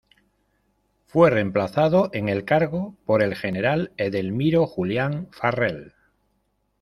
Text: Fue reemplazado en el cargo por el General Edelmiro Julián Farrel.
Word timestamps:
Fue 1.05 1.29
reemplazado 1.29 2.09
en 2.11 2.27
el 2.27 2.43
cargo 2.43 2.95
por 3.05 3.21
el 3.21 3.35
General 3.35 3.93
Edelmiro 3.97 4.65
Julián 4.65 5.27
Farrel. 5.31 5.93